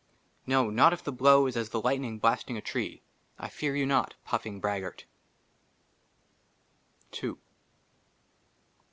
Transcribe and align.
NO, 0.47 0.71
NOT 0.71 0.93
IF 0.93 1.03
THE 1.03 1.11
BLOW 1.11 1.45
IS 1.45 1.55
AS 1.55 1.69
THE 1.69 1.79
LIGHTNING 1.79 2.17
BLASTING 2.17 2.57
A 2.57 2.61
TREE, 2.61 3.03
I 3.37 3.49
FEAR 3.49 3.75
YOU 3.75 3.85
NOT, 3.85 4.15
PUFFING 4.25 4.59
BRAGGART. 4.59 5.05